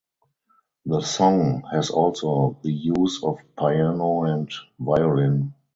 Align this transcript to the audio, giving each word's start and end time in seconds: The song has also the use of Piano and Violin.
The 0.87 1.01
song 1.01 1.61
has 1.71 1.91
also 1.91 2.57
the 2.63 2.73
use 2.73 3.21
of 3.23 3.37
Piano 3.55 4.23
and 4.23 4.51
Violin. 4.79 5.53